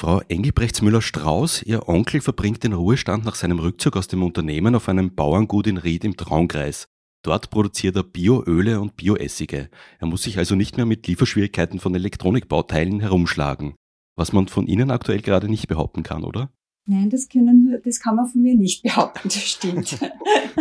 [0.00, 5.16] Frau Engelbrechtsmüller-Strauß, Ihr Onkel verbringt den Ruhestand nach seinem Rückzug aus dem Unternehmen auf einem
[5.16, 6.86] Bauerngut in Ried im Traunkreis.
[7.24, 9.68] Dort produziert er Bioöle und Bioessige.
[9.98, 13.74] Er muss sich also nicht mehr mit Lieferschwierigkeiten von Elektronikbauteilen herumschlagen.
[14.14, 16.52] Was man von Ihnen aktuell gerade nicht behaupten kann, oder?
[16.86, 19.98] Nein, das können, das kann man von mir nicht behaupten, das stimmt.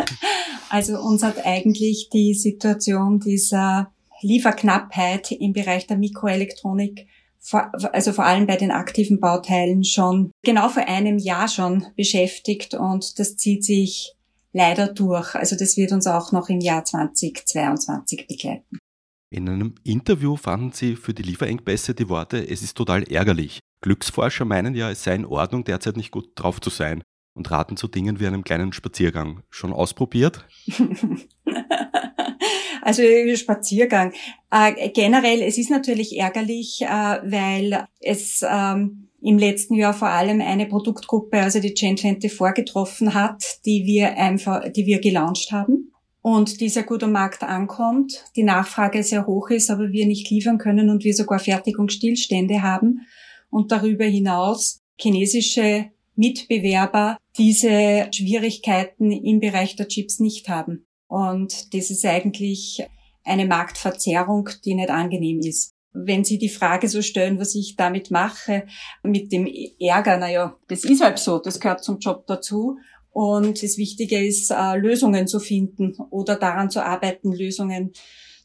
[0.69, 3.93] also uns hat eigentlich die Situation dieser
[4.23, 7.05] Lieferknappheit im Bereich der Mikroelektronik
[7.51, 13.19] also vor allem bei den aktiven Bauteilen schon genau vor einem Jahr schon beschäftigt und
[13.19, 14.15] das zieht sich
[14.53, 15.35] leider durch.
[15.35, 18.79] Also das wird uns auch noch im Jahr 2022 begleiten.
[19.29, 23.59] In einem Interview fanden Sie für die Lieferengpässe die Worte, es ist total ärgerlich.
[23.81, 27.77] Glücksforscher meinen ja, es sei in Ordnung, derzeit nicht gut drauf zu sein und raten
[27.77, 29.43] zu Dingen wie einem kleinen Spaziergang.
[29.49, 30.45] Schon ausprobiert?
[32.87, 33.03] Also
[33.35, 34.13] Spaziergang.
[34.49, 40.39] Äh, generell, es ist natürlich ärgerlich, äh, weil es ähm, im letzten Jahr vor allem
[40.39, 45.91] eine Produktgruppe, also die Gen 24 getroffen hat, die wir einfach, die wir gelauncht haben
[46.21, 50.29] und die sehr gut am Markt ankommt, die Nachfrage sehr hoch ist, aber wir nicht
[50.29, 53.01] liefern können und wir sogar Fertigungsstillstände haben
[53.49, 60.86] und darüber hinaus chinesische Mitbewerber diese Schwierigkeiten im Bereich der Chips nicht haben.
[61.07, 62.85] Und das ist eigentlich
[63.23, 65.73] eine Marktverzerrung, die nicht angenehm ist.
[65.93, 68.67] Wenn Sie die Frage so stellen, was ich damit mache,
[69.03, 69.47] mit dem
[69.79, 72.77] Ärger, naja, das ist halt so, das gehört zum Job dazu.
[73.09, 77.93] Und das Wichtige ist, äh, Lösungen zu finden oder daran zu arbeiten, Lösungen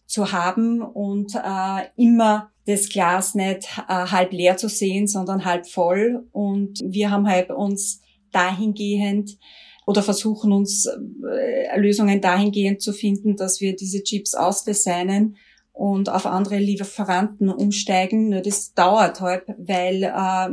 [0.06, 5.66] zu haben und äh, immer das Glas nicht äh, halb leer zu sehen, sondern halb
[5.66, 6.26] voll.
[6.32, 9.36] Und wir haben halt uns dahingehend
[9.86, 15.36] oder versuchen uns äh, Lösungen dahingehend zu finden, dass wir diese Chips ausdesignen
[15.72, 18.28] und auf andere Lieferanten umsteigen.
[18.28, 20.48] Nur das dauert halt, weil äh,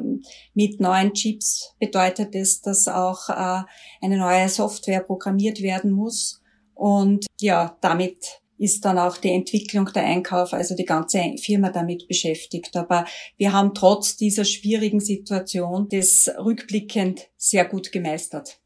[0.53, 3.63] mit neuen Chips bedeutet es, dass auch äh,
[4.02, 6.41] eine neue Software programmiert werden muss.
[6.73, 12.07] Und ja, damit ist dann auch die Entwicklung der Einkauf, also die ganze Firma damit
[12.07, 12.75] beschäftigt.
[12.75, 13.06] Aber
[13.38, 18.59] wir haben trotz dieser schwierigen Situation das rückblickend sehr gut gemeistert.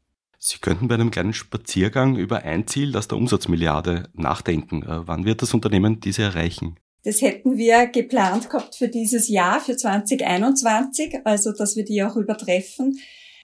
[0.46, 4.82] Sie könnten bei einem kleinen Spaziergang über ein Ziel, das der Umsatzmilliarde, nachdenken.
[4.82, 6.78] Äh, wann wird das Unternehmen diese erreichen?
[7.02, 12.16] Das hätten wir geplant gehabt für dieses Jahr, für 2021, also dass wir die auch
[12.16, 12.98] übertreffen.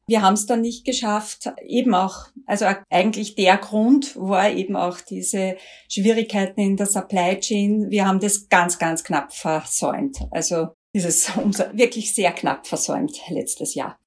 [0.09, 5.00] Wir haben es dann nicht geschafft, eben auch, also eigentlich der Grund war eben auch
[5.00, 5.56] diese
[5.88, 7.87] Schwierigkeiten in der Supply Chain.
[7.88, 10.19] Wir haben das ganz, ganz knapp versäumt.
[10.32, 11.34] Also dieses
[11.72, 14.00] wirklich sehr knapp versäumt letztes Jahr.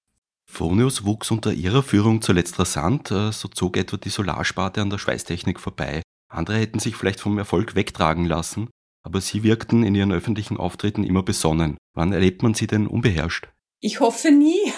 [0.53, 4.99] Fronius wuchs unter ihrer Führung zuletzt rasant, äh, so zog etwa die Solarsparte an der
[4.99, 6.03] Schweißtechnik vorbei.
[6.31, 8.69] Andere hätten sich vielleicht vom Erfolg wegtragen lassen,
[9.03, 11.77] aber sie wirkten in ihren öffentlichen Auftritten immer besonnen.
[11.95, 13.47] Wann erlebt man sie denn unbeherrscht?
[13.79, 14.59] Ich hoffe nie.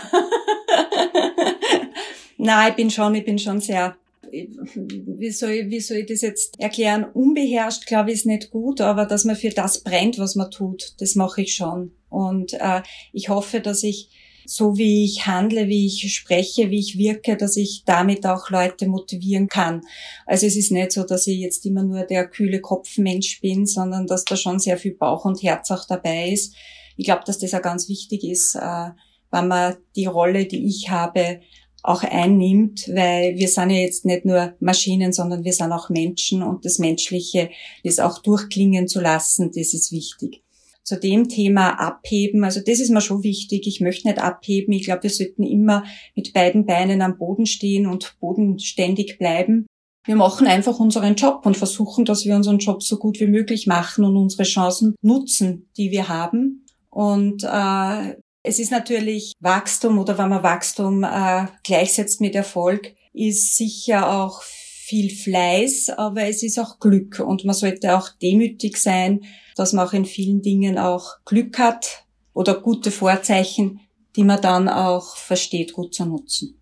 [2.38, 3.97] Nein, ich bin schon, ich bin schon sehr
[4.31, 7.06] wie soll, ich, wie soll ich das jetzt erklären?
[7.14, 10.94] Unbeherrscht, glaube ich, ist nicht gut, aber dass man für das brennt, was man tut,
[11.00, 11.91] das mache ich schon.
[12.09, 12.81] Und äh,
[13.14, 14.09] ich hoffe, dass ich
[14.47, 18.88] so wie ich handle, wie ich spreche, wie ich wirke, dass ich damit auch Leute
[18.88, 19.81] motivieren kann.
[20.25, 24.07] Also es ist nicht so, dass ich jetzt immer nur der kühle Kopfmensch bin, sondern
[24.07, 26.55] dass da schon sehr viel Bauch und Herz auch dabei ist.
[26.97, 28.89] Ich glaube, dass das auch ganz wichtig ist, äh,
[29.31, 31.41] wenn man die Rolle, die ich habe,
[31.84, 36.41] auch einnimmt, weil wir sind ja jetzt nicht nur Maschinen, sondern wir sind auch Menschen
[36.41, 37.51] und das Menschliche,
[37.84, 40.44] das auch durchklingen zu lassen, das ist wichtig
[40.85, 42.44] zu dem Thema abheben.
[42.44, 43.68] Also das ist mir schon wichtig.
[43.68, 44.72] Ich möchte nicht abheben.
[44.73, 45.84] Ich glaube, wir sollten immer
[46.16, 49.66] mit beiden Beinen am Boden stehen und bodenständig bleiben.
[50.06, 53.66] Wir machen einfach unseren Job und versuchen, dass wir unseren Job so gut wie möglich
[53.66, 56.68] machen und unsere Chancen nutzen, die wir haben.
[56.91, 63.57] Und äh, es ist natürlich Wachstum oder wenn man Wachstum äh, gleichsetzt mit Erfolg, ist
[63.57, 64.44] sicher auch
[64.85, 69.22] viel Fleiß, aber es ist auch Glück und man sollte auch demütig sein,
[69.56, 73.79] dass man auch in vielen Dingen auch Glück hat oder gute Vorzeichen,
[74.16, 76.61] die man dann auch versteht, gut zu nutzen.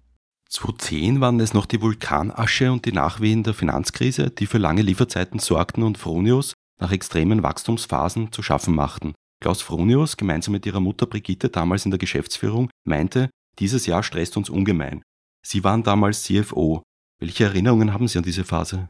[0.49, 5.39] 2010 waren es noch die Vulkanasche und die Nachwehen der Finanzkrise, die für lange Lieferzeiten
[5.39, 9.13] sorgten und Fronius nach extremen Wachstumsphasen zu schaffen machten.
[9.41, 13.29] Klaus Fronius, gemeinsam mit ihrer Mutter Brigitte damals in der Geschäftsführung, meinte,
[13.59, 15.01] dieses Jahr stresst uns ungemein.
[15.45, 16.83] Sie waren damals CFO.
[17.19, 18.89] Welche Erinnerungen haben Sie an diese Phase?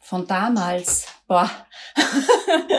[0.00, 1.06] Von damals.
[1.26, 1.50] Boah.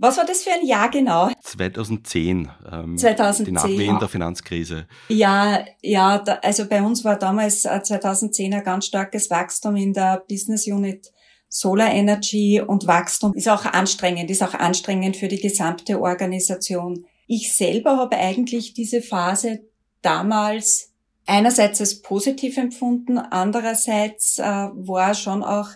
[0.00, 1.28] Was war das für ein Jahr genau?
[1.42, 2.48] 2010.
[2.70, 3.44] Ähm, 2010.
[3.44, 4.86] Die Nachwehen der Finanzkrise.
[5.08, 9.92] Ja, ja, da, also bei uns war damals 2010 äh, ein ganz starkes Wachstum in
[9.92, 11.12] der Business Unit
[11.48, 17.06] Solar Energy und Wachstum ist auch anstrengend, ist auch anstrengend für die gesamte Organisation.
[17.26, 19.60] Ich selber habe eigentlich diese Phase
[20.02, 20.87] damals
[21.28, 25.68] einerseits als positiv empfunden, andererseits äh, war schon auch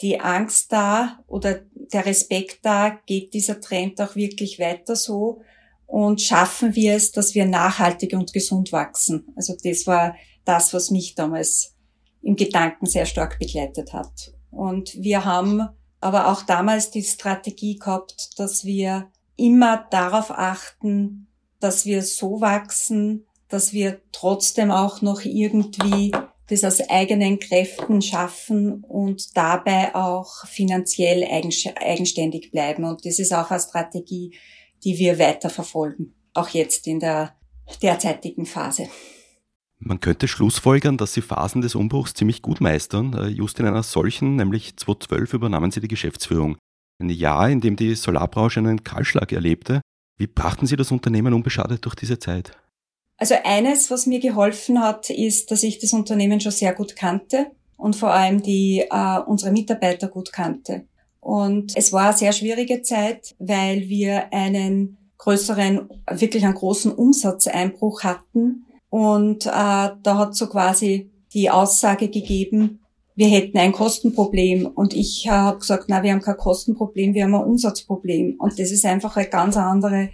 [0.00, 1.60] die Angst da oder
[1.92, 5.42] der Respekt da, geht dieser Trend auch wirklich weiter so
[5.86, 9.28] und schaffen wir es, dass wir nachhaltig und gesund wachsen.
[9.36, 11.74] Also das war das, was mich damals
[12.22, 14.32] im Gedanken sehr stark begleitet hat.
[14.50, 15.68] Und wir haben
[16.00, 21.28] aber auch damals die Strategie gehabt, dass wir immer darauf achten,
[21.60, 26.12] dass wir so wachsen, dass wir trotzdem auch noch irgendwie
[26.48, 32.84] das aus eigenen Kräften schaffen und dabei auch finanziell eigenständig bleiben.
[32.84, 34.36] Und das ist auch eine Strategie,
[34.84, 37.34] die wir weiter verfolgen, auch jetzt in der
[37.82, 38.88] derzeitigen Phase.
[39.78, 43.12] Man könnte schlussfolgern, dass Sie Phasen des Umbruchs ziemlich gut meistern.
[43.12, 46.56] Äh, just in einer solchen, nämlich 2012, übernahmen Sie die Geschäftsführung.
[46.98, 49.82] Ein Jahr, in dem die Solarbranche einen Kahlschlag erlebte.
[50.16, 52.56] Wie brachten Sie das Unternehmen unbeschadet durch diese Zeit?
[53.18, 57.46] Also eines, was mir geholfen hat, ist, dass ich das Unternehmen schon sehr gut kannte
[57.76, 60.84] und vor allem die äh, unsere Mitarbeiter gut kannte.
[61.20, 68.04] Und es war eine sehr schwierige Zeit, weil wir einen größeren, wirklich einen großen Umsatzeinbruch
[68.04, 68.66] hatten.
[68.90, 72.80] Und äh, da hat so quasi die Aussage gegeben,
[73.16, 74.66] wir hätten ein Kostenproblem.
[74.66, 78.36] Und ich habe gesagt, na, wir haben kein Kostenproblem, wir haben ein Umsatzproblem.
[78.38, 80.10] Und das ist einfach eine ganz andere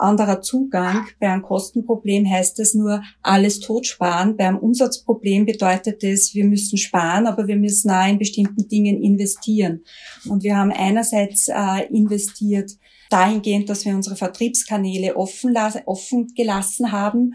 [0.00, 1.06] anderer Zugang.
[1.20, 4.36] Bei einem Kostenproblem heißt es nur alles totsparen.
[4.36, 9.02] Bei einem Umsatzproblem bedeutet es, wir müssen sparen, aber wir müssen auch in bestimmten Dingen
[9.02, 9.82] investieren.
[10.28, 12.72] Und wir haben einerseits äh, investiert
[13.10, 15.56] dahingehend, dass wir unsere Vertriebskanäle offen,
[15.86, 17.34] offen gelassen haben.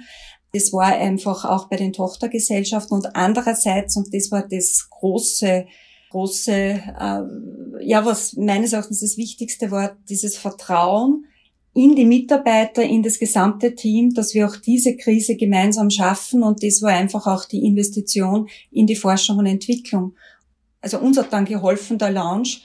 [0.53, 5.65] Das war einfach auch bei den Tochtergesellschaften und andererseits, und das war das große
[6.13, 7.21] große, äh,
[7.81, 11.25] ja, was meines Erachtens das Wichtigste war, dieses Vertrauen,
[11.73, 16.43] in die Mitarbeiter, in das gesamte Team, dass wir auch diese Krise gemeinsam schaffen.
[16.43, 20.13] Und das war einfach auch die Investition in die Forschung und Entwicklung.
[20.81, 22.63] Also uns hat dann geholfen der Launch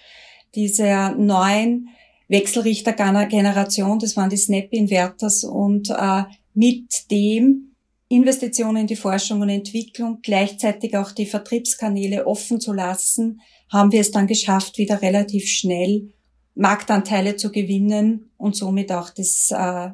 [0.54, 1.88] dieser neuen
[2.28, 7.74] Wechselrichtergeneration, das waren die Snap-Inverters und äh, mit dem
[8.08, 13.40] Investitionen in die Forschung und Entwicklung, gleichzeitig auch die Vertriebskanäle offen zu lassen,
[13.70, 16.10] haben wir es dann geschafft, wieder relativ schnell
[16.58, 19.90] Marktanteile zu gewinnen und somit auch das äh,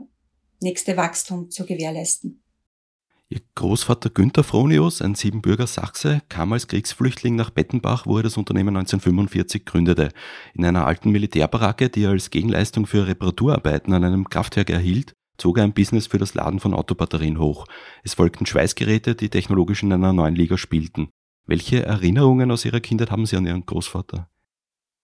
[0.62, 2.42] nächste Wachstum zu gewährleisten.
[3.28, 8.38] Ihr Großvater Günther Fronius, ein Siebenbürger Sachse, kam als Kriegsflüchtling nach Bettenbach, wo er das
[8.38, 10.10] Unternehmen 1945 gründete.
[10.54, 15.58] In einer alten Militärbaracke, die er als Gegenleistung für Reparaturarbeiten an einem Kraftwerk erhielt, zog
[15.58, 17.66] er ein Business für das Laden von Autobatterien hoch.
[18.04, 21.08] Es folgten Schweißgeräte, die technologisch in einer neuen Liga spielten.
[21.46, 24.30] Welche Erinnerungen aus Ihrer Kindheit haben Sie an Ihren Großvater?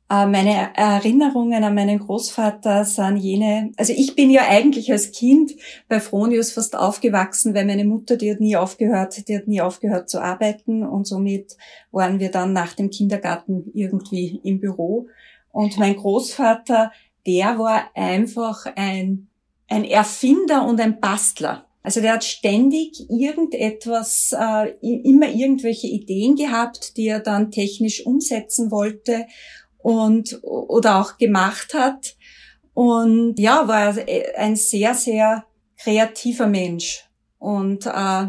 [0.10, 5.52] Äh, meine Erinnerungen an meinen Großvater sind jene, also ich bin ja eigentlich als Kind
[5.88, 10.10] bei Fronius fast aufgewachsen, weil meine Mutter, die hat nie aufgehört, die hat nie aufgehört
[10.10, 11.58] zu arbeiten und somit
[11.92, 15.08] waren wir dann nach dem Kindergarten irgendwie im Büro.
[15.52, 16.92] Und mein Großvater,
[17.28, 19.28] der war einfach ein,
[19.68, 21.66] ein Erfinder und ein Bastler.
[21.82, 28.70] Also der hat ständig irgendetwas, äh, immer irgendwelche Ideen gehabt, die er dann technisch umsetzen
[28.70, 29.26] wollte
[29.80, 32.16] und oder auch gemacht hat.
[32.74, 33.96] Und ja, war
[34.38, 35.46] ein sehr, sehr
[35.78, 37.10] kreativer Mensch.
[37.38, 38.28] Und äh,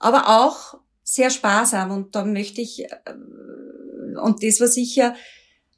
[0.00, 1.90] aber auch sehr sparsam.
[1.90, 5.14] Und da möchte ich, äh, und das war sicher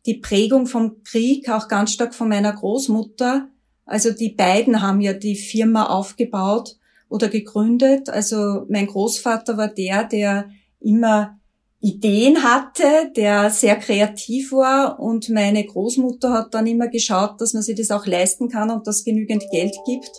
[0.06, 3.48] die Prägung vom Krieg, auch ganz stark von meiner Großmutter.
[3.84, 6.78] Also die beiden haben ja die Firma aufgebaut
[7.08, 8.08] oder gegründet.
[8.08, 11.39] Also mein Großvater war der, der immer
[11.80, 17.62] Ideen hatte, der sehr kreativ war und meine Großmutter hat dann immer geschaut, dass man
[17.62, 20.10] sich das auch leisten kann und dass genügend Geld gibt,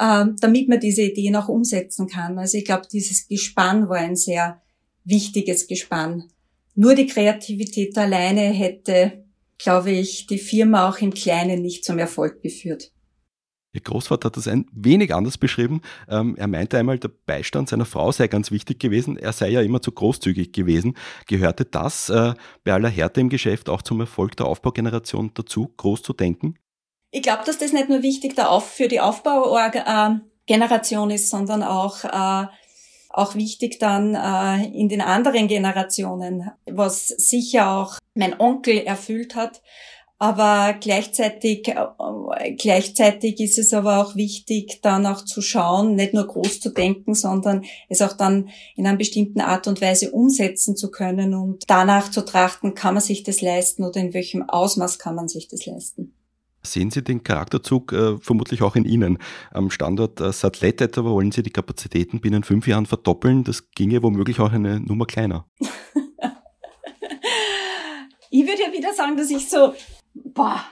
[0.00, 2.38] ähm, damit man diese Ideen auch umsetzen kann.
[2.38, 4.62] Also ich glaube, dieses Gespann war ein sehr
[5.02, 6.30] wichtiges Gespann.
[6.76, 9.24] Nur die Kreativität alleine hätte,
[9.58, 12.93] glaube ich, die Firma auch im Kleinen nicht zum Erfolg geführt.
[13.74, 15.82] Ihr Großvater hat das ein wenig anders beschrieben.
[16.08, 19.18] Ähm, er meinte einmal, der Beistand seiner Frau sei ganz wichtig gewesen.
[19.18, 20.96] Er sei ja immer zu großzügig gewesen.
[21.26, 26.02] Gehörte das äh, bei aller Härte im Geschäft auch zum Erfolg der Aufbaugeneration dazu, groß
[26.02, 26.54] zu denken?
[27.10, 32.46] Ich glaube, dass das nicht nur wichtig für die Aufbaugeneration ist, sondern auch, äh,
[33.10, 39.62] auch wichtig dann äh, in den anderen Generationen, was sicher auch mein Onkel erfüllt hat
[40.18, 46.26] aber gleichzeitig, äh, gleichzeitig ist es aber auch wichtig, dann auch zu schauen, nicht nur
[46.26, 50.90] groß zu denken, sondern es auch dann in einer bestimmten Art und Weise umsetzen zu
[50.90, 55.14] können und danach zu trachten, kann man sich das leisten oder in welchem Ausmaß kann
[55.14, 56.14] man sich das leisten.
[56.66, 59.18] Sehen Sie den Charakterzug äh, vermutlich auch in Ihnen.
[59.50, 63.44] Am Standort äh, Satellite etwa wollen Sie die Kapazitäten binnen fünf Jahren verdoppeln.
[63.44, 65.46] Das ginge womöglich auch eine Nummer kleiner.
[68.30, 69.74] ich würde ja wieder sagen, dass ich so,
[70.14, 70.64] boah,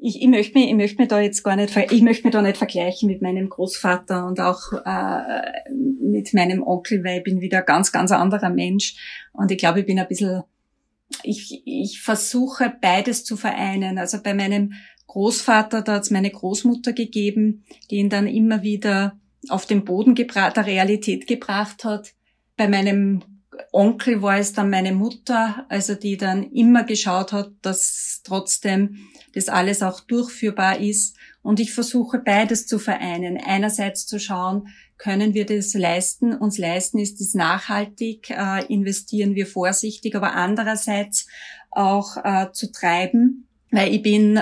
[0.00, 2.42] ich, ich möchte mich, ich möchte mich da jetzt gar nicht, ich möchte mich da
[2.42, 7.62] nicht vergleichen mit meinem Großvater und auch äh, mit meinem Onkel, weil ich bin wieder
[7.62, 8.96] ganz, ganz anderer Mensch.
[9.32, 10.42] Und ich glaube, ich bin ein bisschen,
[11.22, 13.98] ich, ich versuche beides zu vereinen.
[13.98, 14.74] Also bei meinem
[15.06, 19.18] Großvater, da hat es meine Großmutter gegeben, die ihn dann immer wieder
[19.48, 22.12] auf den Boden gebracht, der Realität gebracht hat.
[22.56, 23.22] Bei meinem
[23.72, 28.96] Onkel war es dann meine Mutter, also die dann immer geschaut hat, dass trotzdem
[29.34, 31.16] das alles auch durchführbar ist.
[31.42, 33.38] Und ich versuche beides zu vereinen.
[33.38, 36.34] Einerseits zu schauen, können wir das leisten?
[36.34, 41.26] Uns leisten ist es nachhaltig, äh, investieren wir vorsichtig, aber andererseits
[41.70, 44.40] auch äh, zu treiben, weil ich bin, äh,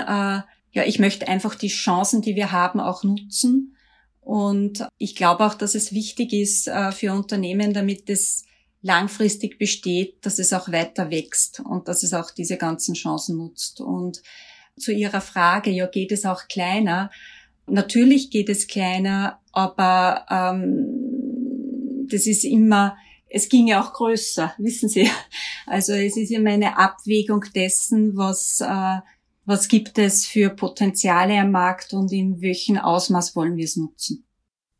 [0.71, 3.75] ja, ich möchte einfach die Chancen, die wir haben, auch nutzen.
[4.21, 8.44] Und ich glaube auch, dass es wichtig ist äh, für Unternehmen, damit es
[8.85, 13.81] langfristig besteht, dass es auch weiter wächst und dass es auch diese ganzen Chancen nutzt.
[13.81, 14.21] Und
[14.77, 17.09] zu Ihrer Frage, ja, geht es auch kleiner?
[17.65, 22.95] Natürlich geht es kleiner, aber ähm, das ist immer,
[23.27, 25.09] es ging ja auch größer, wissen Sie.
[25.65, 28.99] Also es ist immer eine Abwägung dessen, was, äh,
[29.45, 34.24] was gibt es für Potenziale am Markt und in welchem Ausmaß wollen wir es nutzen.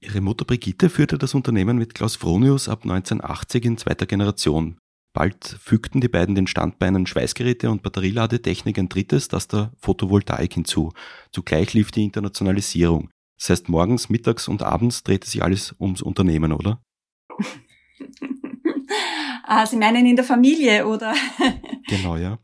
[0.05, 4.77] Ihre Mutter Brigitte führte das Unternehmen mit Klaus Fronius ab 1980 in zweiter Generation.
[5.13, 10.93] Bald fügten die beiden den Standbeinen Schweißgeräte und Batterieladetechnik ein drittes, das der Photovoltaik hinzu.
[11.31, 13.09] Zugleich lief die Internationalisierung.
[13.39, 16.79] Das heißt, morgens, mittags und abends drehte sich alles ums Unternehmen, oder?
[19.43, 21.15] ah, Sie meinen in der Familie, oder?
[21.87, 22.37] genau, ja.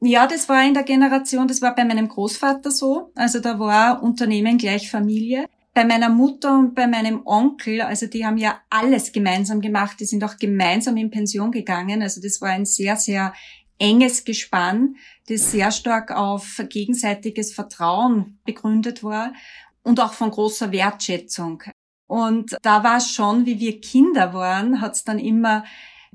[0.00, 3.10] Ja, das war in der Generation, das war bei meinem Großvater so.
[3.14, 5.46] Also da war Unternehmen gleich Familie
[5.76, 10.06] bei meiner Mutter und bei meinem Onkel, also die haben ja alles gemeinsam gemacht, die
[10.06, 12.00] sind auch gemeinsam in Pension gegangen.
[12.00, 13.34] Also das war ein sehr, sehr
[13.78, 14.96] enges Gespann,
[15.28, 19.34] das sehr stark auf gegenseitiges Vertrauen begründet war
[19.82, 21.62] und auch von großer Wertschätzung.
[22.06, 25.62] Und da war es schon, wie wir Kinder waren, hat es dann immer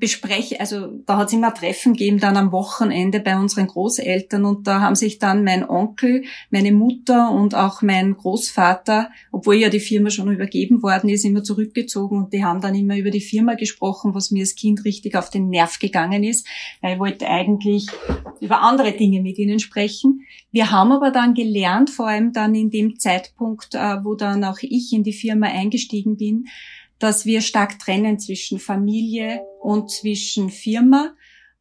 [0.02, 4.66] bespreche, also da hat es immer Treffen gegeben dann am Wochenende bei unseren Großeltern und
[4.66, 9.80] da haben sich dann mein Onkel, meine Mutter und auch mein Großvater, obwohl ja die
[9.80, 13.54] Firma schon übergeben worden ist, immer zurückgezogen und die haben dann immer über die Firma
[13.54, 16.48] gesprochen, was mir als Kind richtig auf den Nerv gegangen ist,
[16.82, 17.86] weil ich wollte eigentlich
[18.42, 20.26] über andere Dinge mit ihnen sprechen.
[20.52, 24.58] Wir haben aber dann gelernt, vor allem dann in dem Zeitpunkt, äh, wo dann auch
[24.62, 26.48] ich in die Firma eingestiegen bin,
[27.02, 31.14] dass wir stark trennen zwischen Familie und zwischen Firma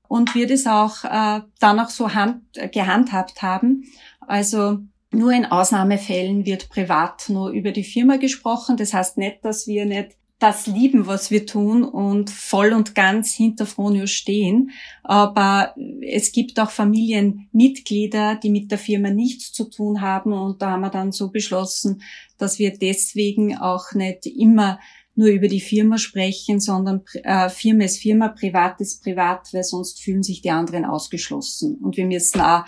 [0.09, 2.43] und wir das auch äh, dann auch so hand,
[2.73, 3.85] gehandhabt haben.
[4.21, 4.79] Also
[5.13, 8.77] nur in Ausnahmefällen wird privat nur über die Firma gesprochen.
[8.77, 13.33] Das heißt nicht, dass wir nicht das lieben, was wir tun und voll und ganz
[13.35, 14.71] hinter Fronio stehen.
[15.03, 20.33] Aber es gibt auch Familienmitglieder, die mit der Firma nichts zu tun haben.
[20.33, 22.03] Und da haben wir dann so beschlossen,
[22.39, 24.81] dass wir deswegen auch nicht immer
[25.15, 30.01] nur über die Firma sprechen, sondern äh, Firma ist Firma, Privat ist Privat, weil sonst
[30.03, 31.77] fühlen sich die anderen ausgeschlossen.
[31.77, 32.65] Und wir müssen auch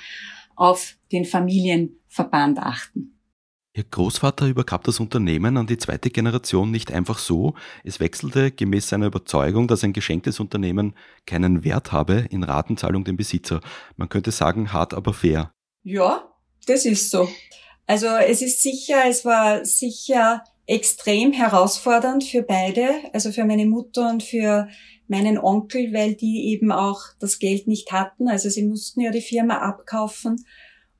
[0.56, 3.12] auf den Familienverband achten.
[3.74, 7.54] Ihr Großvater übergab das Unternehmen an die zweite Generation nicht einfach so.
[7.84, 10.94] Es wechselte gemäß seiner Überzeugung, dass ein geschenktes Unternehmen
[11.24, 13.62] keinen Wert habe, in Ratenzahlung den Besitzer.
[13.96, 15.54] Man könnte sagen, hart aber fair.
[15.82, 16.34] Ja,
[16.66, 17.30] das ist so.
[17.86, 24.08] Also es ist sicher, es war sicher extrem herausfordernd für beide, also für meine Mutter
[24.10, 24.68] und für
[25.08, 28.28] meinen Onkel, weil die eben auch das Geld nicht hatten.
[28.28, 30.44] Also sie mussten ja die Firma abkaufen.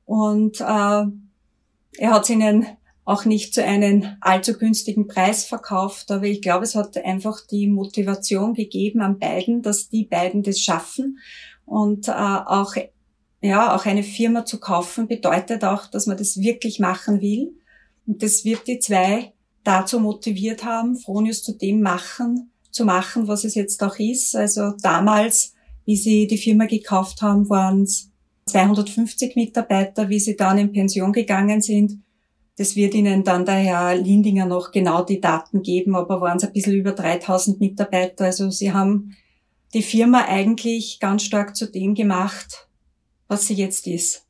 [0.05, 2.67] Und äh, er hat ihnen
[3.05, 7.67] auch nicht zu einem allzu günstigen Preis verkauft, aber ich glaube, es hat einfach die
[7.67, 11.19] Motivation gegeben an beiden, dass die beiden das schaffen.
[11.65, 12.75] Und äh, auch
[13.41, 17.53] ja auch eine Firma zu kaufen bedeutet auch, dass man das wirklich machen will.
[18.05, 23.43] Und das wird die zwei dazu motiviert haben, Fronius zu dem machen, zu machen, was
[23.43, 24.35] es jetzt auch ist.
[24.35, 25.53] Also damals,
[25.85, 28.09] wie sie die Firma gekauft haben, waren es
[28.47, 31.99] 250 Mitarbeiter, wie sie dann in Pension gegangen sind.
[32.57, 36.43] Das wird Ihnen dann der Herr Lindinger noch genau die Daten geben, aber waren es
[36.43, 38.25] ein bisschen über 3000 Mitarbeiter.
[38.25, 39.15] Also Sie haben
[39.73, 42.67] die Firma eigentlich ganz stark zu dem gemacht,
[43.27, 44.22] was sie jetzt ist.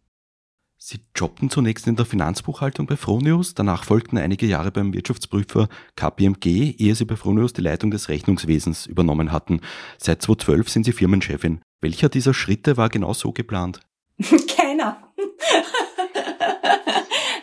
[0.86, 6.76] Sie jobbten zunächst in der Finanzbuchhaltung bei Fronius, danach folgten einige Jahre beim Wirtschaftsprüfer KPMG,
[6.78, 9.62] ehe Sie bei Fronius die Leitung des Rechnungswesens übernommen hatten.
[9.98, 11.62] Seit 2012 sind Sie Firmenchefin.
[11.80, 13.80] Welcher dieser Schritte war genau so geplant?
[14.58, 15.14] Keiner.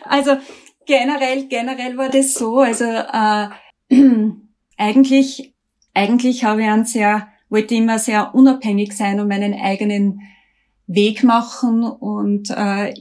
[0.05, 0.37] Also
[0.85, 2.59] generell, generell war das so.
[2.59, 3.47] Also äh,
[4.77, 5.55] eigentlich,
[5.95, 10.21] eigentlich habe ich einen sehr, wollte immer sehr unabhängig sein und meinen eigenen
[10.93, 12.93] Weg machen und äh,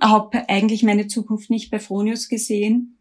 [0.00, 2.98] habe eigentlich meine Zukunft nicht bei Fronius gesehen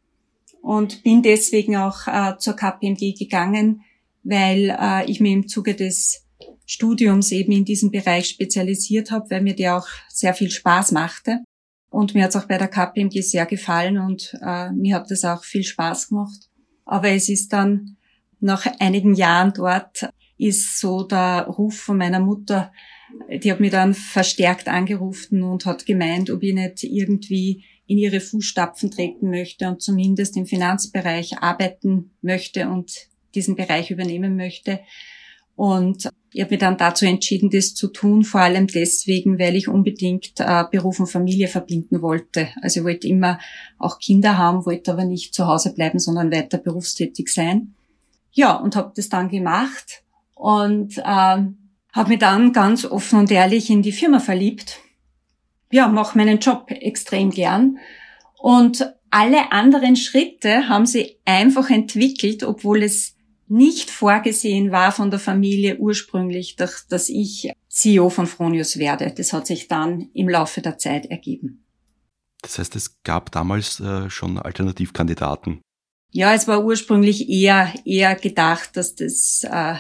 [0.62, 3.82] und bin deswegen auch äh, zur KPMG gegangen,
[4.24, 6.26] weil äh, ich mir im Zuge des
[6.66, 11.40] Studiums eben in diesem Bereich spezialisiert habe, weil mir der auch sehr viel Spaß machte.
[11.90, 15.24] Und mir hat es auch bei der KPMG sehr gefallen und äh, mir hat das
[15.24, 16.50] auch viel Spaß gemacht.
[16.86, 17.98] Aber es ist dann
[18.40, 22.72] nach einigen Jahren dort ist so der Ruf von meiner Mutter,
[23.30, 28.20] die hat mich dann verstärkt angerufen und hat gemeint, ob ich nicht irgendwie in ihre
[28.20, 34.82] Fußstapfen treten möchte und zumindest im Finanzbereich arbeiten möchte und diesen Bereich übernehmen möchte.
[35.56, 39.68] Und ich habe mich dann dazu entschieden, das zu tun, vor allem deswegen, weil ich
[39.68, 42.50] unbedingt äh, Beruf und Familie verbinden wollte.
[42.62, 43.40] Also ich wollte immer
[43.80, 47.74] auch Kinder haben, wollte aber nicht zu Hause bleiben, sondern weiter berufstätig sein.
[48.34, 50.04] Ja, und habe das dann gemacht
[50.36, 51.58] und ähm,
[51.94, 54.80] habe mich dann ganz offen und ehrlich in die Firma verliebt.
[55.72, 57.78] Ja, mache meinen Job extrem gern
[58.38, 63.16] und alle anderen Schritte haben sie einfach entwickelt, obwohl es
[63.48, 69.14] nicht vorgesehen war von der Familie ursprünglich, dass, dass ich CEO von Fronius werde.
[69.16, 71.64] Das hat sich dann im Laufe der Zeit ergeben.
[72.42, 75.62] Das heißt, es gab damals äh, schon Alternativkandidaten.
[76.12, 79.76] Ja, es war ursprünglich eher, eher gedacht, dass das äh,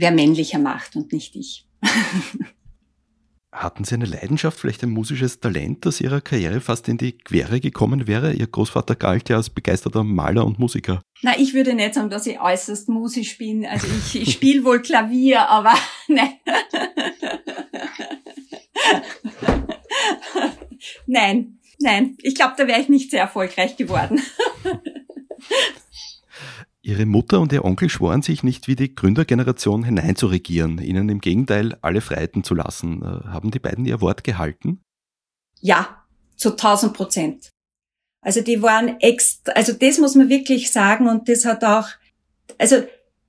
[0.00, 1.66] wer männlicher macht und nicht ich.
[3.52, 7.60] Hatten Sie eine Leidenschaft, vielleicht ein musisches Talent, das Ihrer Karriere fast in die Quere
[7.60, 8.32] gekommen wäre?
[8.32, 11.02] Ihr Großvater galt ja als begeisterter Maler und Musiker.
[11.22, 13.66] Na, ich würde nicht sagen, dass ich äußerst musisch bin.
[13.66, 15.74] Also ich, ich spiele wohl Klavier, aber
[16.08, 16.34] nein.
[21.06, 22.16] nein, nein.
[22.22, 24.22] Ich glaube, da wäre ich nicht sehr erfolgreich geworden.
[26.90, 31.78] Ihre Mutter und Ihr Onkel schworen sich nicht wie die Gründergeneration hineinzuregieren, ihnen im Gegenteil
[31.82, 33.02] alle Freiheiten zu lassen.
[33.02, 34.80] Äh, haben die beiden ihr Wort gehalten?
[35.60, 36.04] Ja,
[36.36, 37.50] zu 1000 Prozent.
[38.22, 41.88] Also die waren extra, also das muss man wirklich sagen und das hat auch,
[42.58, 42.82] also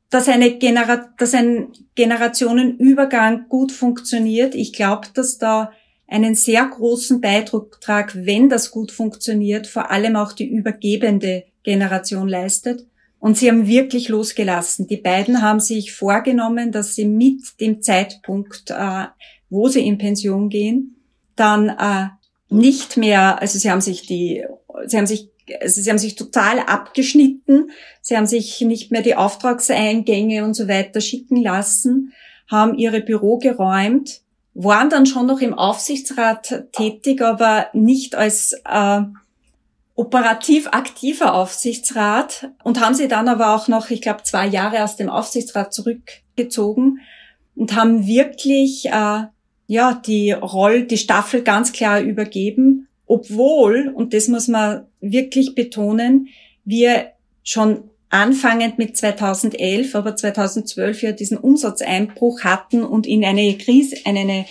[0.10, 4.56] dass, eine Genera dass ein Generationenübergang gut funktioniert.
[4.56, 5.72] Ich glaube, dass da
[6.08, 12.88] einen sehr großen Beitrag, wenn das gut funktioniert, vor allem auch die übergebende Generation leistet.
[13.22, 14.88] Und sie haben wirklich losgelassen.
[14.88, 19.06] Die beiden haben sich vorgenommen, dass sie mit dem Zeitpunkt, äh,
[19.52, 20.96] wo sie in Pension gehen,
[21.36, 22.08] dann äh,
[22.50, 24.44] nicht mehr, also sie haben sich die,
[24.88, 25.30] sie haben sich
[25.60, 30.68] also sie haben sich total abgeschnitten, sie haben sich nicht mehr die Auftragseingänge und so
[30.68, 32.14] weiter schicken lassen,
[32.50, 34.22] haben ihre Büro geräumt,
[34.54, 39.02] waren dann schon noch im Aufsichtsrat tätig, aber nicht als äh,
[40.02, 44.96] operativ aktiver Aufsichtsrat und haben sie dann aber auch noch, ich glaube, zwei Jahre aus
[44.96, 47.02] dem Aufsichtsrat zurückgezogen
[47.56, 49.26] und haben wirklich äh,
[49.68, 56.30] ja die Rolle, die Staffel ganz klar übergeben, obwohl und das muss man wirklich betonen,
[56.66, 57.12] wir
[57.44, 64.48] schon anfangend mit 2011, aber 2012 ja diesen Umsatzeinbruch hatten und in eine Krise, eine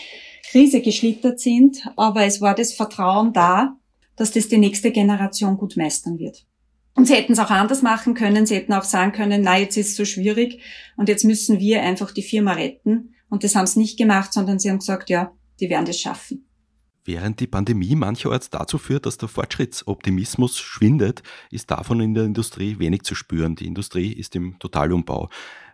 [0.49, 3.75] Krise geschlittert sind, aber es war das Vertrauen da
[4.21, 6.47] dass das die nächste Generation gut meistern wird.
[6.95, 8.45] Und sie hätten es auch anders machen können.
[8.45, 10.61] Sie hätten auch sagen können, na, jetzt ist es so schwierig
[10.99, 13.15] und jetzt müssen wir einfach die Firma retten.
[13.31, 16.45] Und das haben sie nicht gemacht, sondern sie haben gesagt, ja, die werden das schaffen.
[17.03, 22.79] Während die Pandemie mancherorts dazu führt, dass der Fortschrittsoptimismus schwindet, ist davon in der Industrie
[22.79, 23.57] wenig zu spüren.
[23.57, 25.31] Die Industrie ist im Totalumbau.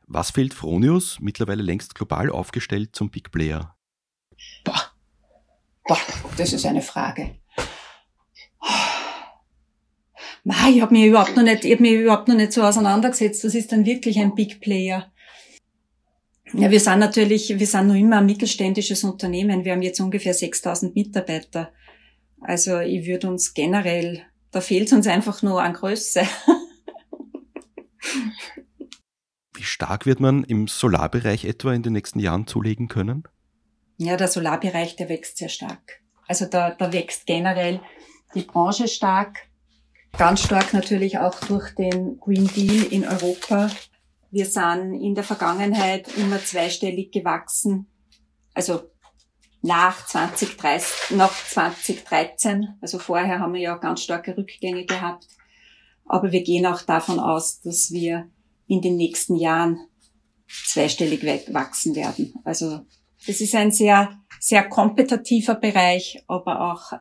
[0.06, 3.74] Was fehlt Fronius, mittlerweile längst global aufgestellt, zum Big Player?
[4.62, 4.92] Boah,
[5.88, 5.98] Boah
[6.36, 7.40] das ist eine Frage.
[8.60, 10.35] Nein,
[10.68, 13.42] ich habe mich überhaupt noch nicht, ich hab mich überhaupt noch nicht so auseinandergesetzt.
[13.44, 15.10] Das ist dann wirklich ein Big Player.
[16.52, 19.64] Ja, wir sind natürlich, wir sind noch immer ein mittelständisches Unternehmen.
[19.64, 21.72] Wir haben jetzt ungefähr 6000 Mitarbeiter.
[22.40, 26.22] Also ich würde uns generell, da fehlt uns einfach nur an Größe.
[29.54, 33.24] Wie stark wird man im Solarbereich etwa in den nächsten Jahren zulegen können?
[33.96, 36.02] Ja, der Solarbereich, der wächst sehr stark.
[36.28, 37.80] Also da, da wächst generell
[38.34, 39.45] die Branche stark.
[40.18, 43.70] Ganz stark natürlich auch durch den Green Deal in Europa.
[44.30, 47.86] Wir sind in der Vergangenheit immer zweistellig gewachsen.
[48.54, 48.84] Also
[49.60, 52.78] nach 2030, nach 2013.
[52.80, 55.26] Also vorher haben wir ja ganz starke Rückgänge gehabt.
[56.06, 58.30] Aber wir gehen auch davon aus, dass wir
[58.66, 59.78] in den nächsten Jahren
[60.48, 62.32] zweistellig wachsen werden.
[62.42, 62.80] Also
[63.26, 66.98] das ist ein sehr, sehr kompetitiver Bereich, aber auch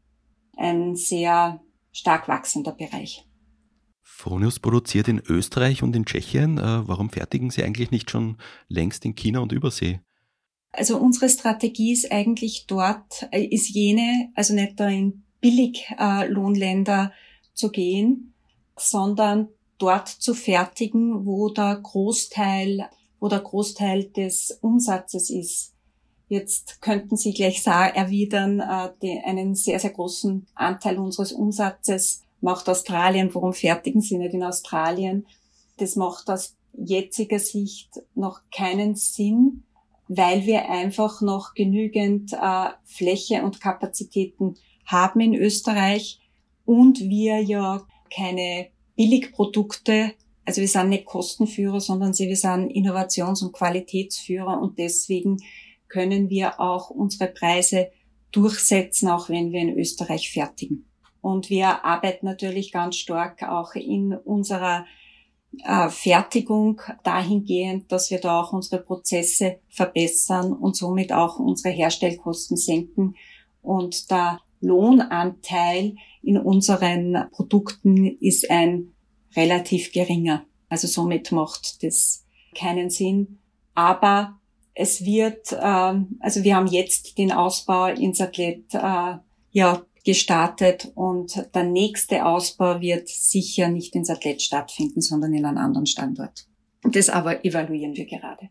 [0.58, 1.62] ein sehr
[1.96, 3.26] stark wachsender Bereich.
[4.02, 6.58] Fronius produziert in Österreich und in Tschechien.
[6.58, 10.02] Äh, warum fertigen Sie eigentlich nicht schon längst in China und Übersee?
[10.72, 17.14] Also unsere Strategie ist eigentlich dort, äh, ist jene, also nicht da in Billiglohnländer
[17.54, 18.34] zu gehen,
[18.78, 25.75] sondern dort zu fertigen, wo der Großteil, wo der Großteil des Umsatzes ist.
[26.28, 33.30] Jetzt könnten Sie gleich erwidern, äh, einen sehr, sehr großen Anteil unseres Umsatzes macht Australien.
[33.34, 35.26] Warum fertigen Sie nicht in Australien?
[35.78, 39.64] Das macht aus jetziger Sicht noch keinen Sinn,
[40.08, 46.20] weil wir einfach noch genügend äh, Fläche und Kapazitäten haben in Österreich
[46.66, 47.86] und wir ja
[48.16, 50.14] keine Billigprodukte,
[50.46, 55.38] also wir sind nicht Kostenführer, sondern wir sind Innovations- und Qualitätsführer und deswegen
[55.88, 57.92] können wir auch unsere Preise
[58.32, 60.90] durchsetzen, auch wenn wir in Österreich fertigen.
[61.22, 64.86] Und wir arbeiten natürlich ganz stark auch in unserer
[65.64, 72.58] äh, Fertigung dahingehend, dass wir da auch unsere Prozesse verbessern und somit auch unsere Herstellkosten
[72.58, 73.16] senken.
[73.62, 78.94] Und der Lohnanteil in unseren Produkten ist ein
[79.36, 80.46] relativ geringer.
[80.70, 83.40] Also somit macht das keinen Sinn.
[83.74, 84.40] Aber
[84.76, 85.56] es wird, äh,
[86.20, 89.16] also wir haben jetzt den Ausbau ins Athlet äh,
[89.52, 95.58] ja gestartet und der nächste Ausbau wird sicher nicht ins Athlet stattfinden, sondern in einem
[95.58, 96.46] anderen Standort.
[96.84, 98.50] Das aber evaluieren wir gerade.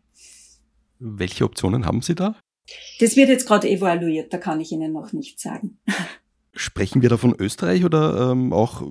[0.99, 2.35] Welche Optionen haben Sie da?
[2.99, 5.79] Das wird jetzt gerade evaluiert, da kann ich Ihnen noch nichts sagen.
[6.55, 8.83] Sprechen wir da von Österreich oder ähm, auch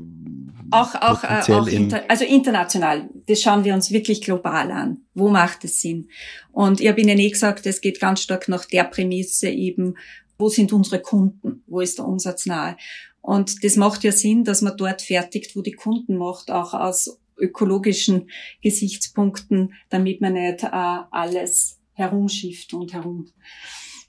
[0.70, 3.08] auch, auch, äh, auch inter, also international.
[3.26, 5.02] Das schauen wir uns wirklich global an.
[5.14, 6.08] Wo macht es Sinn?
[6.52, 9.96] Und ich habe Ihnen eh gesagt, es geht ganz stark nach der Prämisse eben,
[10.36, 11.62] wo sind unsere Kunden?
[11.66, 12.76] Wo ist der Umsatz nahe?
[13.20, 17.20] Und das macht ja Sinn, dass man dort fertigt, wo die Kunden macht, auch aus
[17.38, 18.28] ökologischen
[18.62, 23.28] Gesichtspunkten, damit man nicht äh, alles herumschifft und herum,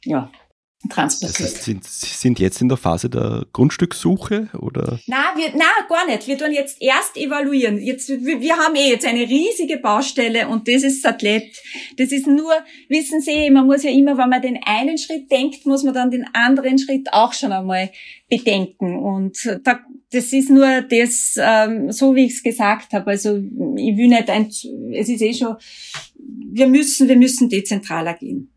[0.03, 0.31] ja,
[0.89, 1.53] transportiert.
[1.53, 4.99] Das sind, Sie sind jetzt in der Phase der Grundstückssuche oder?
[5.07, 6.27] Na, wir, na, gar nicht.
[6.27, 7.79] Wir tun jetzt erst evaluieren.
[7.79, 11.55] Jetzt, wir, wir haben eh jetzt eine riesige Baustelle und das ist Satellit.
[11.97, 12.53] Das ist nur,
[12.89, 16.11] wissen Sie, man muss ja immer, wenn man den einen Schritt denkt, muss man dann
[16.11, 17.91] den anderen Schritt auch schon einmal
[18.29, 18.97] bedenken.
[18.97, 19.79] Und da,
[20.11, 23.11] das ist nur das, ähm, so wie ich es gesagt habe.
[23.11, 25.55] Also ich will nicht ein, es ist eh schon,
[26.51, 28.54] wir müssen, wir müssen dezentraler gehen.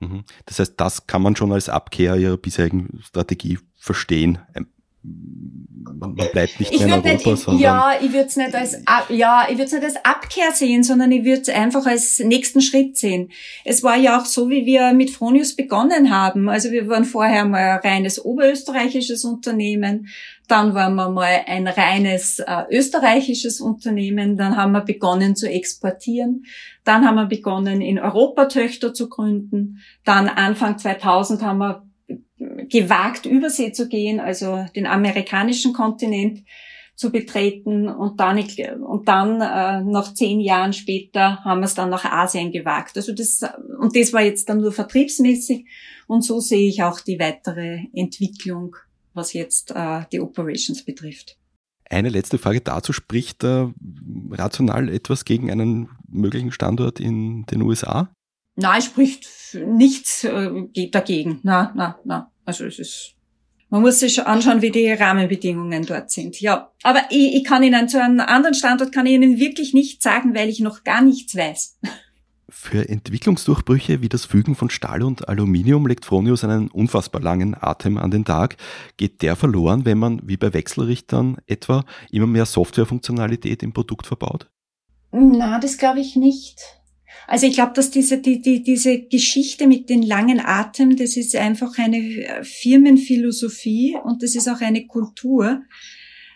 [0.00, 0.24] Mhm.
[0.44, 4.38] Das heißt, das kann man schon als Abkehr ihrer bisherigen Strategie verstehen.
[4.54, 4.68] Ähm,
[5.02, 8.76] man bleibt nicht mehr in Europa, nicht, sondern ja, ich würde es nicht als
[9.08, 12.96] ja, ich würde nicht als Abkehr sehen, sondern ich würde es einfach als nächsten Schritt
[12.96, 13.30] sehen.
[13.64, 16.48] Es war ja auch so, wie wir mit Fronius begonnen haben.
[16.48, 20.08] Also wir waren vorher mal ein reines oberösterreichisches Unternehmen,
[20.48, 26.44] dann waren wir mal ein reines äh, österreichisches Unternehmen, dann haben wir begonnen zu exportieren,
[26.86, 31.86] dann haben wir begonnen in Europa Töchter zu gründen, dann Anfang 2000 haben wir
[32.68, 36.44] gewagt, Übersee zu gehen, also den amerikanischen Kontinent
[36.94, 38.42] zu betreten und dann,
[38.82, 42.96] und dann äh, noch zehn Jahren später haben wir es dann nach Asien gewagt.
[42.96, 43.42] Also das,
[43.78, 45.66] und das war jetzt dann nur vertriebsmäßig
[46.06, 48.76] und so sehe ich auch die weitere Entwicklung,
[49.12, 51.36] was jetzt äh, die Operations betrifft.
[51.88, 52.92] Eine letzte Frage dazu.
[52.92, 53.72] Spricht da
[54.30, 58.10] rational etwas gegen einen möglichen Standort in den USA?
[58.56, 59.28] Nein, spricht
[59.66, 61.40] nichts äh, dagegen.
[61.42, 62.32] Na, na, na.
[62.44, 63.14] Also es ist,
[63.68, 66.40] man muss sich anschauen, wie die Rahmenbedingungen dort sind.
[66.40, 70.02] Ja, aber ich, ich kann Ihnen zu einem anderen Standort kann ich Ihnen wirklich nicht
[70.02, 71.78] sagen, weil ich noch gar nichts weiß.
[72.48, 77.98] Für Entwicklungsdurchbrüche wie das Fügen von Stahl und Aluminium legt Fronius einen unfassbar langen Atem
[77.98, 78.56] an den Tag.
[78.96, 84.48] Geht der verloren, wenn man, wie bei Wechselrichtern etwa, immer mehr Softwarefunktionalität im Produkt verbaut?
[85.18, 86.60] Na, das glaube ich nicht.
[87.26, 91.34] Also ich glaube, dass diese, die, die, diese Geschichte mit den langen Atem, das ist
[91.34, 95.62] einfach eine Firmenphilosophie und das ist auch eine Kultur,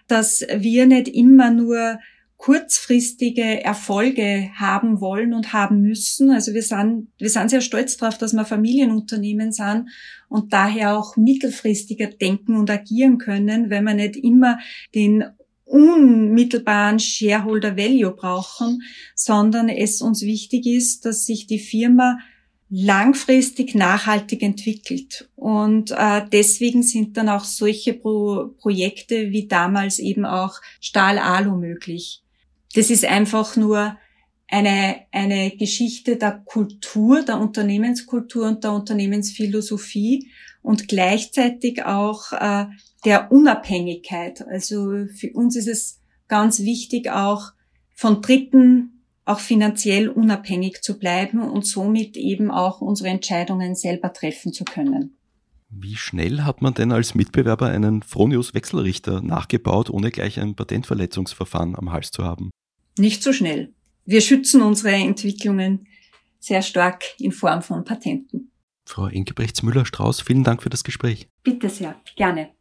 [0.08, 1.98] dass wir nicht immer nur
[2.38, 6.30] kurzfristige Erfolge haben wollen und haben müssen.
[6.30, 9.90] Also wir sind, wir sind sehr stolz darauf, dass wir Familienunternehmen sind
[10.30, 14.58] und daher auch mittelfristiger denken und agieren können, weil wir nicht immer
[14.94, 15.24] den
[15.70, 18.82] unmittelbaren Shareholder Value brauchen,
[19.14, 22.18] sondern es uns wichtig ist, dass sich die Firma
[22.70, 25.28] langfristig nachhaltig entwickelt.
[25.36, 32.22] Und äh, deswegen sind dann auch solche Pro Projekte wie damals eben auch Stahl-Alu möglich.
[32.74, 33.96] Das ist einfach nur
[34.48, 40.30] eine, eine Geschichte der Kultur, der Unternehmenskultur und der Unternehmensphilosophie.
[40.62, 42.66] Und gleichzeitig auch äh,
[43.04, 44.46] der Unabhängigkeit.
[44.46, 47.52] Also für uns ist es ganz wichtig, auch
[47.94, 54.52] von Dritten auch finanziell unabhängig zu bleiben und somit eben auch unsere Entscheidungen selber treffen
[54.52, 55.16] zu können.
[55.68, 61.92] Wie schnell hat man denn als Mitbewerber einen Fronius-Wechselrichter nachgebaut, ohne gleich ein Patentverletzungsverfahren am
[61.92, 62.50] Hals zu haben?
[62.98, 63.72] Nicht so schnell.
[64.04, 65.86] Wir schützen unsere Entwicklungen
[66.40, 68.49] sehr stark in Form von Patenten.
[68.90, 71.28] Frau Engebrechts Müller-Strauß, vielen Dank für das Gespräch.
[71.44, 72.50] Bitte sehr, gerne.